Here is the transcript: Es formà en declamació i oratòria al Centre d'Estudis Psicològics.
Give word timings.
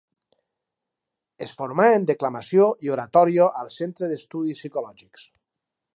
Es 1.47 1.51
formà 1.59 1.85
en 1.97 2.07
declamació 2.11 2.71
i 2.87 2.91
oratòria 2.95 3.47
al 3.61 3.73
Centre 3.79 4.13
d'Estudis 4.15 4.63
Psicològics. 4.63 5.29